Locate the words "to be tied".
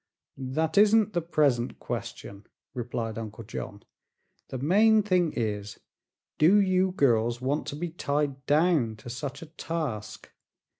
7.67-8.43